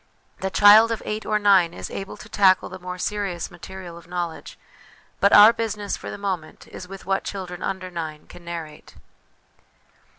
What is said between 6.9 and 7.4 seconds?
what